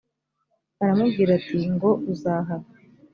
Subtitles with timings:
[0.81, 2.67] aramubwira ati ngo uzahara